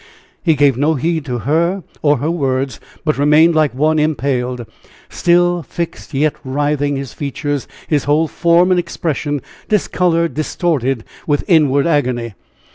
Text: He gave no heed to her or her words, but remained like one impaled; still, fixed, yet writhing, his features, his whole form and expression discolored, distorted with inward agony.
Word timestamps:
He 0.41 0.55
gave 0.55 0.77
no 0.77 0.95
heed 0.95 1.25
to 1.25 1.37
her 1.45 1.83
or 2.01 2.17
her 2.17 2.31
words, 2.31 2.79
but 3.05 3.19
remained 3.19 3.53
like 3.53 3.75
one 3.75 3.99
impaled; 3.99 4.65
still, 5.09 5.61
fixed, 5.61 6.11
yet 6.15 6.33
writhing, 6.43 6.95
his 6.95 7.13
features, 7.13 7.67
his 7.87 8.05
whole 8.05 8.27
form 8.27 8.71
and 8.71 8.79
expression 8.79 9.43
discolored, 9.69 10.33
distorted 10.33 11.03
with 11.27 11.43
inward 11.47 11.85
agony. 11.85 12.33